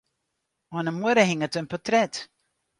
Oan 0.75 0.89
'e 0.89 0.93
muorre 0.97 1.23
hinget 1.29 1.57
in 1.61 1.67
portret. 1.71 2.13